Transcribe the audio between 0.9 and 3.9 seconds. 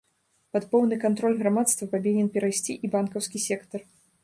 кантроль грамадства павінен перайсці і банкаўскі сектар.